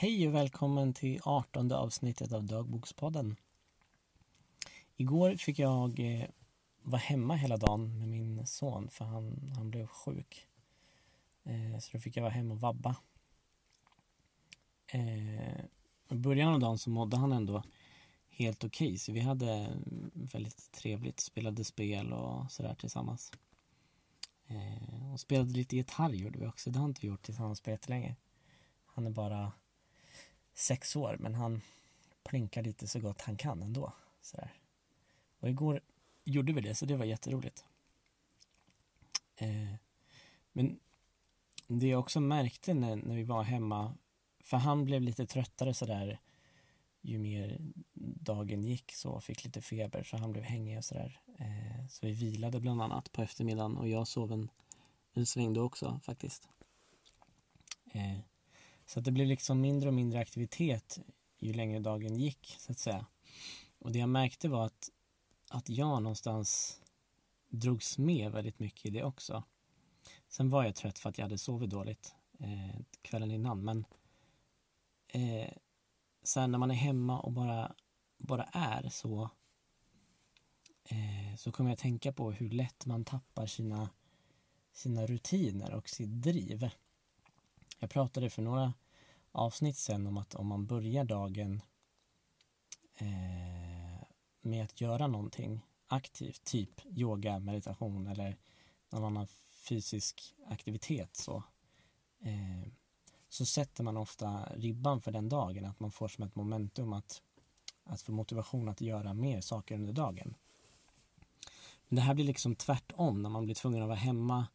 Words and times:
Hej 0.00 0.28
och 0.28 0.34
välkommen 0.34 0.94
till 0.94 1.20
18 1.24 1.72
avsnittet 1.72 2.32
av 2.32 2.44
Dagbokspodden. 2.44 3.36
Igår 4.96 5.36
fick 5.36 5.58
jag 5.58 6.00
eh, 6.00 6.28
vara 6.82 7.00
hemma 7.00 7.34
hela 7.34 7.56
dagen 7.56 7.98
med 7.98 8.08
min 8.08 8.46
son 8.46 8.90
för 8.90 9.04
han, 9.04 9.52
han 9.56 9.70
blev 9.70 9.86
sjuk. 9.86 10.46
Eh, 11.44 11.78
så 11.80 11.90
då 11.92 12.00
fick 12.00 12.16
jag 12.16 12.22
vara 12.22 12.32
hemma 12.32 12.54
och 12.54 12.60
vabba. 12.60 12.96
Eh, 14.86 15.60
I 16.08 16.14
början 16.14 16.54
av 16.54 16.60
dagen 16.60 16.78
så 16.78 16.90
mådde 16.90 17.16
han 17.16 17.32
ändå 17.32 17.62
helt 18.28 18.64
okej 18.64 18.86
okay, 18.88 18.98
så 18.98 19.12
vi 19.12 19.20
hade 19.20 19.52
mm, 19.52 20.10
väldigt 20.14 20.72
trevligt, 20.72 21.20
spelade 21.20 21.64
spel 21.64 22.12
och 22.12 22.52
sådär 22.52 22.74
tillsammans. 22.74 23.32
Och 25.12 25.20
spelade 25.20 25.52
lite 25.52 25.76
gitarr 25.76 26.10
gjorde 26.10 26.38
vi 26.38 26.46
också, 26.46 26.70
det 26.70 26.78
har 26.78 26.86
inte 26.86 27.00
vi 27.00 27.08
gjort 27.08 27.22
tillsammans 27.22 27.60
på 27.60 27.70
jättelänge. 27.70 28.16
Han 28.86 29.06
är 29.06 29.10
bara 29.10 29.52
sex 30.60 30.96
år 30.96 31.16
men 31.20 31.34
han 31.34 31.60
plinkar 32.24 32.62
lite 32.62 32.86
så 32.86 33.00
gott 33.00 33.20
han 33.20 33.36
kan 33.36 33.62
ändå. 33.62 33.92
Sådär. 34.20 34.52
Och 35.40 35.48
igår 35.48 35.80
gjorde 36.24 36.52
vi 36.52 36.60
det 36.60 36.74
så 36.74 36.86
det 36.86 36.96
var 36.96 37.04
jätteroligt. 37.04 37.64
Eh, 39.36 39.74
men 40.52 40.80
det 41.66 41.86
jag 41.86 42.00
också 42.00 42.20
märkte 42.20 42.74
när, 42.74 42.96
när 42.96 43.16
vi 43.16 43.24
var 43.24 43.42
hemma, 43.42 43.94
för 44.44 44.56
han 44.56 44.84
blev 44.84 45.02
lite 45.02 45.26
tröttare 45.26 45.74
sådär 45.74 46.20
ju 47.00 47.18
mer 47.18 47.58
dagen 48.20 48.62
gick 48.62 48.92
så 48.92 49.20
fick 49.20 49.44
lite 49.44 49.60
feber 49.60 50.02
så 50.02 50.16
han 50.16 50.32
blev 50.32 50.44
hängig 50.44 50.78
och 50.78 50.84
sådär. 50.84 51.20
Eh, 51.38 51.86
så 51.88 52.06
vi 52.06 52.12
vilade 52.12 52.60
bland 52.60 52.82
annat 52.82 53.12
på 53.12 53.22
eftermiddagen 53.22 53.76
och 53.76 53.88
jag 53.88 54.08
sov 54.08 54.32
en, 54.32 54.50
en 55.12 55.26
sväng 55.26 55.54
då 55.54 55.62
också 55.62 56.00
faktiskt. 56.02 56.48
Eh, 57.92 58.18
så 58.90 58.98
att 58.98 59.04
det 59.04 59.12
blev 59.12 59.26
liksom 59.26 59.60
mindre 59.60 59.88
och 59.88 59.94
mindre 59.94 60.20
aktivitet 60.20 60.98
ju 61.38 61.52
längre 61.52 61.78
dagen 61.78 62.16
gick 62.16 62.56
så 62.58 62.72
att 62.72 62.78
säga. 62.78 63.06
Och 63.78 63.92
det 63.92 63.98
jag 63.98 64.08
märkte 64.08 64.48
var 64.48 64.66
att, 64.66 64.90
att 65.50 65.68
jag 65.68 66.02
någonstans 66.02 66.80
drogs 67.48 67.98
med 67.98 68.32
väldigt 68.32 68.58
mycket 68.58 68.86
i 68.86 68.90
det 68.90 69.04
också. 69.04 69.44
Sen 70.28 70.50
var 70.50 70.64
jag 70.64 70.74
trött 70.74 70.98
för 70.98 71.08
att 71.08 71.18
jag 71.18 71.24
hade 71.24 71.38
sovit 71.38 71.70
dåligt 71.70 72.14
eh, 72.38 72.80
kvällen 73.02 73.30
innan 73.30 73.64
men 73.64 73.86
eh, 75.08 75.52
sen 76.22 76.50
när 76.50 76.58
man 76.58 76.70
är 76.70 76.74
hemma 76.74 77.20
och 77.20 77.32
bara, 77.32 77.74
bara 78.18 78.44
är 78.44 78.88
så 78.88 79.30
eh, 80.84 81.36
så 81.36 81.52
kommer 81.52 81.70
jag 81.70 81.74
att 81.74 81.80
tänka 81.80 82.12
på 82.12 82.32
hur 82.32 82.50
lätt 82.50 82.86
man 82.86 83.04
tappar 83.04 83.46
sina, 83.46 83.90
sina 84.72 85.06
rutiner 85.06 85.74
och 85.74 85.88
sitt 85.88 86.22
driv. 86.22 86.70
Jag 87.82 87.90
pratade 87.90 88.30
för 88.30 88.42
några 88.42 88.72
avsnitt 89.32 89.76
sen 89.76 90.06
om 90.06 90.16
att 90.18 90.34
om 90.34 90.46
man 90.46 90.66
börjar 90.66 91.04
dagen 91.04 91.62
eh, 92.96 94.06
med 94.40 94.64
att 94.64 94.80
göra 94.80 95.06
någonting 95.06 95.60
aktivt, 95.86 96.44
typ 96.44 96.86
yoga, 96.86 97.38
meditation 97.38 98.06
eller 98.06 98.36
någon 98.90 99.04
annan 99.04 99.26
fysisk 99.50 100.34
aktivitet 100.46 101.16
så, 101.16 101.42
eh, 102.20 102.72
så 103.28 103.46
sätter 103.46 103.84
man 103.84 103.96
ofta 103.96 104.52
ribban 104.56 105.00
för 105.00 105.12
den 105.12 105.28
dagen, 105.28 105.64
att 105.64 105.80
man 105.80 105.90
får 105.90 106.08
som 106.08 106.24
ett 106.24 106.34
momentum 106.34 106.92
att, 106.92 107.22
att 107.84 108.02
få 108.02 108.12
motivation 108.12 108.68
att 108.68 108.80
göra 108.80 109.14
mer 109.14 109.40
saker 109.40 109.74
under 109.74 109.92
dagen. 109.92 110.34
Men 111.88 111.96
det 111.96 112.02
här 112.02 112.14
blir 112.14 112.24
liksom 112.24 112.56
tvärtom 112.56 113.22
när 113.22 113.30
man 113.30 113.44
blir 113.44 113.54
tvungen 113.54 113.82
att 113.82 113.88
vara 113.88 113.98
hemma 113.98 114.46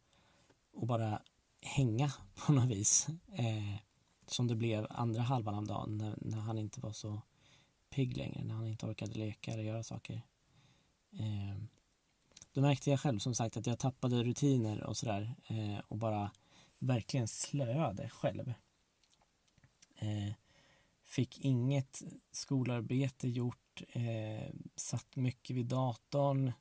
och 0.73 0.87
bara 0.87 1.21
hänga 1.65 2.13
på 2.35 2.51
något 2.51 2.69
vis. 2.69 3.07
Eh, 3.33 3.79
som 4.27 4.47
det 4.47 4.55
blev 4.55 4.87
andra 4.89 5.21
halvan 5.21 5.55
av 5.55 5.67
dagen 5.67 5.97
när, 5.97 6.17
när, 6.21 6.37
han 6.37 6.57
inte 6.57 6.81
var 6.81 6.91
så 6.91 7.21
pigg 7.89 8.17
längre, 8.17 8.43
när 8.43 8.55
han 8.55 8.67
inte 8.67 8.85
orkade 8.85 9.13
leka 9.13 9.51
eller 9.51 9.63
göra 9.63 9.83
saker. 9.83 10.21
Eh, 11.11 11.63
då 12.53 12.61
märkte 12.61 12.89
jag 12.89 12.99
själv 12.99 13.19
som 13.19 13.35
sagt 13.35 13.57
att 13.57 13.67
jag 13.67 13.79
tappade 13.79 14.23
rutiner 14.23 14.83
och 14.83 14.97
sådär 14.97 15.35
eh, 15.47 15.79
och 15.87 15.97
bara 15.97 16.31
verkligen 16.79 17.27
slöade 17.27 18.09
själv. 18.09 18.53
Eh, 19.95 20.33
fick 21.05 21.39
inget 21.39 22.03
skolarbete 22.31 23.29
gjort, 23.29 23.81
eh, 23.89 24.53
satt 24.75 25.15
mycket 25.15 25.55
vid 25.55 25.65
datorn, 25.65 26.51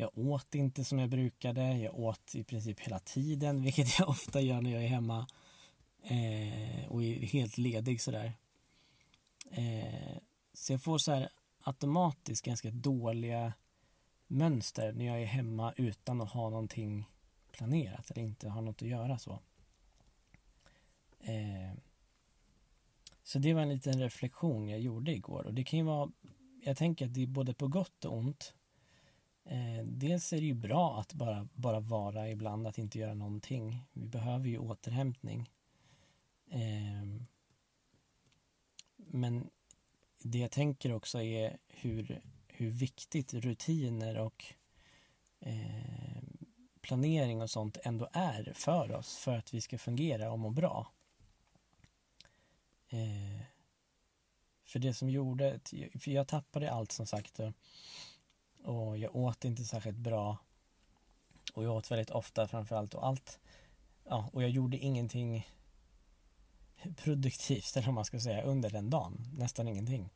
jag 0.00 0.18
åt 0.18 0.54
inte 0.54 0.84
som 0.84 0.98
jag 0.98 1.10
brukade. 1.10 1.78
Jag 1.78 1.98
åt 1.98 2.34
i 2.34 2.44
princip 2.44 2.80
hela 2.80 2.98
tiden, 2.98 3.62
vilket 3.62 3.98
jag 3.98 4.08
ofta 4.08 4.40
gör 4.40 4.60
när 4.60 4.70
jag 4.70 4.84
är 4.84 4.88
hemma 4.88 5.26
eh, 6.02 6.86
och 6.88 7.02
är 7.02 7.26
helt 7.26 7.58
ledig 7.58 8.00
sådär. 8.00 8.32
Eh, 9.50 10.18
så 10.52 10.72
jag 10.72 10.82
får 10.82 10.98
så 10.98 11.12
här 11.12 11.28
automatiskt 11.64 12.44
ganska 12.44 12.70
dåliga 12.70 13.52
mönster 14.26 14.92
när 14.92 15.04
jag 15.04 15.22
är 15.22 15.26
hemma 15.26 15.72
utan 15.76 16.20
att 16.20 16.30
ha 16.30 16.50
någonting 16.50 17.08
planerat 17.52 18.10
eller 18.10 18.22
inte 18.22 18.48
ha 18.48 18.60
något 18.60 18.82
att 18.82 18.88
göra 18.88 19.18
så. 19.18 19.40
Eh, 21.20 21.78
så 23.22 23.38
det 23.38 23.54
var 23.54 23.62
en 23.62 23.68
liten 23.68 24.00
reflektion 24.00 24.68
jag 24.68 24.80
gjorde 24.80 25.12
igår 25.12 25.46
och 25.46 25.54
det 25.54 25.64
kan 25.64 25.78
ju 25.78 25.84
vara, 25.84 26.10
jag 26.64 26.76
tänker 26.76 27.06
att 27.06 27.14
det 27.14 27.22
är 27.22 27.26
både 27.26 27.54
på 27.54 27.68
gott 27.68 28.04
och 28.04 28.16
ont 28.16 28.54
Eh, 29.50 29.84
dels 29.84 30.32
är 30.32 30.36
det 30.36 30.46
ju 30.46 30.54
bra 30.54 31.00
att 31.00 31.12
bara, 31.12 31.48
bara 31.54 31.80
vara 31.80 32.28
ibland, 32.28 32.66
att 32.66 32.78
inte 32.78 32.98
göra 32.98 33.14
någonting. 33.14 33.78
Vi 33.92 34.06
behöver 34.06 34.48
ju 34.48 34.58
återhämtning. 34.58 35.50
Eh, 36.50 37.22
men 38.96 39.50
det 40.18 40.38
jag 40.38 40.50
tänker 40.50 40.92
också 40.92 41.22
är 41.22 41.58
hur, 41.68 42.22
hur 42.46 42.70
viktigt 42.70 43.34
rutiner 43.34 44.18
och 44.18 44.44
eh, 45.40 46.22
planering 46.80 47.42
och 47.42 47.50
sånt 47.50 47.78
ändå 47.82 48.08
är 48.12 48.52
för 48.54 48.92
oss 48.92 49.16
för 49.16 49.36
att 49.36 49.54
vi 49.54 49.60
ska 49.60 49.78
fungera 49.78 50.32
och 50.32 50.38
må 50.38 50.50
bra. 50.50 50.92
Eh, 52.88 53.42
för 54.64 54.78
det 54.78 54.94
som 54.94 55.10
gjorde, 55.10 55.60
för 56.00 56.10
jag 56.10 56.28
tappade 56.28 56.72
allt 56.72 56.92
som 56.92 57.06
sagt 57.06 57.40
och 58.62 58.98
jag 58.98 59.16
åt 59.16 59.44
inte 59.44 59.64
särskilt 59.64 59.98
bra. 59.98 60.38
Och 61.54 61.64
jag 61.64 61.76
åt 61.76 61.90
väldigt 61.90 62.10
ofta 62.10 62.48
framförallt 62.48 62.94
och 62.94 63.06
allt. 63.06 63.38
Ja, 64.04 64.30
och 64.32 64.42
jag 64.42 64.50
gjorde 64.50 64.76
ingenting 64.76 65.46
produktivt 66.96 67.76
eller 67.76 67.86
vad 67.86 67.94
man 67.94 68.04
ska 68.04 68.20
säga 68.20 68.42
under 68.42 68.70
den 68.70 68.90
dagen. 68.90 69.28
Nästan 69.32 69.68
ingenting. 69.68 70.10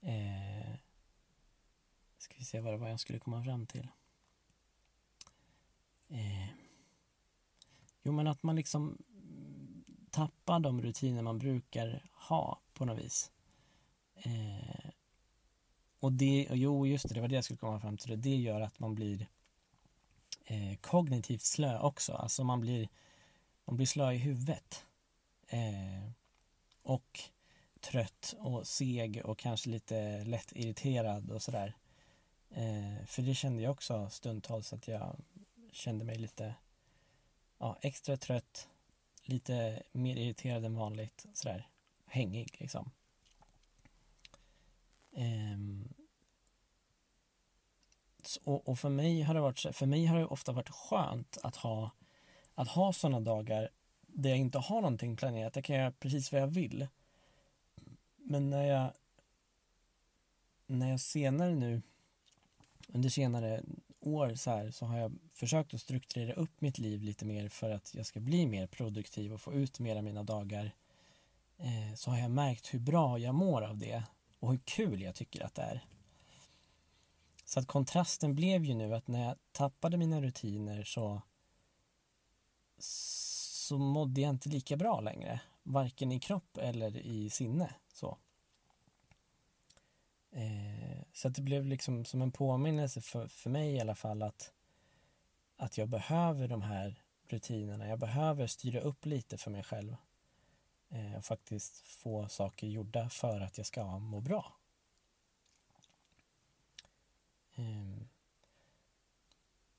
Eh, 0.00 0.74
ska 2.18 2.34
vi 2.38 2.44
se 2.44 2.60
vad 2.60 2.72
det 2.72 2.78
var 2.78 2.88
jag 2.88 3.00
skulle 3.00 3.18
komma 3.18 3.44
fram 3.44 3.66
till. 3.66 3.88
Eh, 6.08 6.48
jo 8.02 8.12
men 8.12 8.26
att 8.26 8.42
man 8.42 8.56
liksom 8.56 8.98
tappar 10.10 10.60
de 10.60 10.82
rutiner 10.82 11.22
man 11.22 11.38
brukar 11.38 12.10
ha 12.12 12.60
på 12.74 12.84
något 12.84 12.98
vis. 12.98 13.30
Eh, 14.14 14.75
och 16.06 16.12
det, 16.12 16.46
och 16.50 16.56
jo 16.56 16.86
just 16.86 17.08
det, 17.08 17.14
det 17.14 17.20
var 17.20 17.28
det 17.28 17.34
jag 17.34 17.44
skulle 17.44 17.58
komma 17.58 17.80
fram 17.80 17.96
till. 17.96 18.20
Det 18.20 18.36
gör 18.36 18.60
att 18.60 18.78
man 18.78 18.94
blir 18.94 19.28
eh, 20.44 20.76
kognitivt 20.80 21.42
slö 21.42 21.78
också. 21.78 22.12
Alltså 22.12 22.44
man 22.44 22.60
blir, 22.60 22.88
man 23.64 23.76
blir 23.76 23.86
slö 23.86 24.12
i 24.12 24.16
huvudet. 24.16 24.84
Eh, 25.48 26.10
och 26.82 27.20
trött 27.80 28.34
och 28.38 28.66
seg 28.66 29.22
och 29.24 29.38
kanske 29.38 29.70
lite 29.70 30.24
lätt 30.24 30.52
irriterad 30.52 31.30
och 31.30 31.42
sådär. 31.42 31.76
Eh, 32.50 33.06
för 33.06 33.22
det 33.22 33.34
kände 33.34 33.62
jag 33.62 33.72
också 33.72 34.08
stundtals 34.10 34.72
att 34.72 34.88
jag 34.88 35.16
kände 35.72 36.04
mig 36.04 36.18
lite 36.18 36.54
ja, 37.58 37.78
extra 37.82 38.16
trött, 38.16 38.68
lite 39.22 39.82
mer 39.92 40.16
irriterad 40.16 40.64
än 40.64 40.74
vanligt, 40.74 41.26
sådär 41.34 41.68
hängig 42.06 42.56
liksom. 42.58 42.90
Och, 48.46 48.68
och, 48.68 48.78
för 48.78 48.88
mig 48.88 49.22
har 49.22 49.34
det 49.34 49.40
varit 49.40 49.76
för 49.76 49.86
mig 49.86 50.06
har 50.06 50.18
det 50.18 50.26
ofta 50.26 50.52
varit 50.52 50.68
skönt 50.68 51.38
att 51.42 51.56
ha 51.56 51.90
att 52.54 52.68
ha 52.68 52.92
sådana 52.92 53.20
dagar 53.20 53.68
där 54.06 54.30
jag 54.30 54.38
inte 54.38 54.58
har 54.58 54.80
någonting 54.80 55.16
planerat. 55.16 55.56
Jag 55.56 55.64
kan 55.64 55.76
göra 55.76 55.90
precis 55.90 56.32
vad 56.32 56.40
jag 56.40 56.46
vill. 56.46 56.86
Men 58.16 58.50
när 58.50 58.64
jag 58.64 58.92
när 60.66 60.90
jag 60.90 61.00
senare 61.00 61.54
nu 61.54 61.82
under 62.88 63.08
senare 63.08 63.62
år 64.00 64.34
så 64.34 64.50
här 64.50 64.70
så 64.70 64.86
har 64.86 64.98
jag 64.98 65.18
försökt 65.34 65.74
att 65.74 65.80
strukturera 65.80 66.32
upp 66.32 66.60
mitt 66.60 66.78
liv 66.78 67.02
lite 67.02 67.24
mer 67.24 67.48
för 67.48 67.70
att 67.70 67.94
jag 67.94 68.06
ska 68.06 68.20
bli 68.20 68.46
mer 68.46 68.66
produktiv 68.66 69.32
och 69.32 69.40
få 69.40 69.52
ut 69.52 69.78
mer 69.78 69.96
av 69.96 70.04
mina 70.04 70.22
dagar. 70.22 70.74
Eh, 71.58 71.94
så 71.94 72.10
har 72.10 72.18
jag 72.18 72.30
märkt 72.30 72.74
hur 72.74 72.78
bra 72.78 73.18
jag 73.18 73.34
mår 73.34 73.62
av 73.62 73.78
det 73.78 74.02
och 74.40 74.50
hur 74.50 74.60
kul 74.64 75.02
jag 75.02 75.14
tycker 75.14 75.44
att 75.44 75.54
det 75.54 75.62
är. 75.62 75.84
Så 77.46 77.60
att 77.60 77.66
kontrasten 77.66 78.34
blev 78.34 78.64
ju 78.64 78.74
nu 78.74 78.94
att 78.94 79.08
när 79.08 79.24
jag 79.24 79.36
tappade 79.52 79.96
mina 79.96 80.20
rutiner 80.20 80.84
så 80.84 81.22
så 82.78 83.78
mådde 83.78 84.20
jag 84.20 84.30
inte 84.30 84.48
lika 84.48 84.76
bra 84.76 85.00
längre. 85.00 85.40
varken 85.62 86.12
i 86.12 86.20
kropp 86.20 86.58
eller 86.58 86.96
i 86.96 87.30
sinne. 87.30 87.74
Så, 87.92 88.18
eh, 90.30 91.02
så 91.12 91.28
att 91.28 91.34
det 91.34 91.42
blev 91.42 91.66
liksom 91.66 92.04
som 92.04 92.22
en 92.22 92.32
påminnelse 92.32 93.00
för, 93.00 93.28
för 93.28 93.50
mig 93.50 93.74
i 93.74 93.80
alla 93.80 93.94
fall 93.94 94.22
att, 94.22 94.52
att 95.56 95.78
jag 95.78 95.88
behöver 95.88 96.48
de 96.48 96.62
här 96.62 97.02
rutinerna. 97.28 97.88
Jag 97.88 97.98
behöver 97.98 98.46
styra 98.46 98.80
upp 98.80 99.06
lite 99.06 99.38
för 99.38 99.50
mig 99.50 99.62
själv 99.62 99.96
eh, 100.88 101.14
och 101.16 101.24
faktiskt 101.24 101.86
få 101.86 102.28
saker 102.28 102.66
gjorda 102.66 103.08
för 103.08 103.40
att 103.40 103.58
jag 103.58 103.66
ska 103.66 103.98
må 103.98 104.20
bra. 104.20 104.56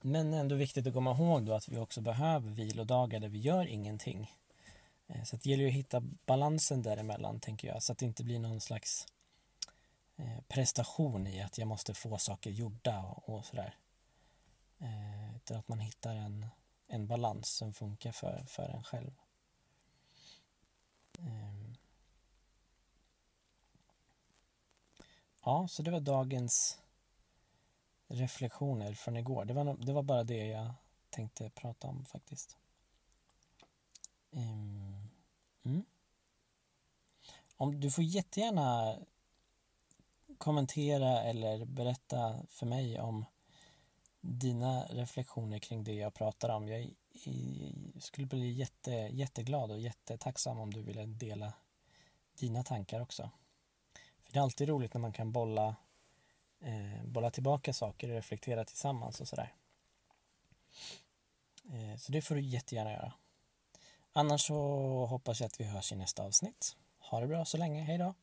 Men 0.00 0.34
ändå 0.34 0.54
viktigt 0.54 0.86
att 0.86 0.94
komma 0.94 1.10
ihåg 1.10 1.46
då 1.46 1.54
att 1.54 1.68
vi 1.68 1.78
också 1.78 2.00
behöver 2.00 2.50
vilodagar 2.50 3.20
där 3.20 3.28
vi 3.28 3.38
gör 3.38 3.66
ingenting. 3.66 4.32
Eh, 5.06 5.24
så 5.24 5.36
det 5.36 5.50
gäller 5.50 5.64
ju 5.64 5.68
att 5.68 5.76
hitta 5.76 6.00
balansen 6.00 6.82
däremellan, 6.82 7.40
tänker 7.40 7.68
jag, 7.68 7.82
så 7.82 7.92
att 7.92 7.98
det 7.98 8.06
inte 8.06 8.24
blir 8.24 8.38
någon 8.38 8.60
slags 8.60 9.06
eh, 10.16 10.40
prestation 10.48 11.26
i 11.26 11.42
att 11.42 11.58
jag 11.58 11.68
måste 11.68 11.94
få 11.94 12.18
saker 12.18 12.50
gjorda 12.50 13.00
och, 13.02 13.44
sådär. 13.44 13.76
Eh, 14.78 15.36
utan 15.36 15.56
att 15.56 15.68
man 15.68 15.80
hittar 15.80 16.14
en, 16.14 16.46
en 16.86 17.06
balans 17.06 17.48
som 17.48 17.72
funkar 17.72 18.12
för, 18.12 18.44
för 18.48 18.68
en 18.68 18.84
själv. 18.84 19.12
Ehm. 21.18 21.76
Ja, 25.44 25.68
så 25.68 25.82
det 25.82 25.90
var 25.90 26.00
dagens 26.00 26.78
reflektioner 28.08 28.94
från 28.94 29.16
igår. 29.16 29.44
Det 29.44 29.54
var, 29.54 29.76
det 29.86 29.92
var 29.92 30.02
bara 30.02 30.24
det 30.24 30.46
jag 30.46 30.74
tänkte 31.10 31.50
prata 31.50 31.88
om 31.88 32.04
faktiskt. 32.04 32.56
Um, 34.30 35.08
mm. 35.64 35.84
Om 37.56 37.80
du 37.80 37.90
får 37.90 38.04
jättegärna 38.04 38.98
kommentera 40.38 41.22
eller 41.22 41.64
berätta 41.64 42.46
för 42.48 42.66
mig 42.66 43.00
om 43.00 43.24
dina 44.20 44.84
reflektioner 44.84 45.58
kring 45.58 45.84
det 45.84 45.94
jag 45.94 46.14
pratar 46.14 46.48
om. 46.48 46.68
Jag 46.68 46.90
skulle 48.00 48.26
bli 48.26 48.52
jätte, 48.52 48.90
jätteglad 48.90 49.70
och 49.70 49.80
jättetacksam 49.80 50.58
om 50.58 50.72
du 50.72 50.82
ville 50.82 51.06
dela 51.06 51.52
dina 52.38 52.62
tankar 52.62 53.00
också. 53.00 53.30
För 54.24 54.32
Det 54.32 54.38
är 54.38 54.42
alltid 54.42 54.68
roligt 54.68 54.94
när 54.94 55.00
man 55.00 55.12
kan 55.12 55.32
bolla 55.32 55.76
eh, 56.60 57.04
bolla 57.04 57.30
tillbaka 57.30 57.72
saker 57.72 58.08
och 58.08 58.14
reflektera 58.14 58.64
tillsammans 58.64 59.20
och 59.20 59.28
sådär. 59.28 59.54
Eh, 61.64 61.96
så 61.96 62.12
det 62.12 62.22
får 62.22 62.34
du 62.34 62.40
jättegärna 62.40 62.92
göra. 62.92 63.12
Annars 64.12 64.46
så 64.46 64.56
hoppas 65.06 65.40
jag 65.40 65.46
att 65.46 65.60
vi 65.60 65.64
hörs 65.64 65.92
i 65.92 65.96
nästa 65.96 66.22
avsnitt. 66.22 66.76
Ha 66.98 67.20
det 67.20 67.26
bra 67.26 67.44
så 67.44 67.56
länge, 67.56 67.82
hejdå! 67.82 68.14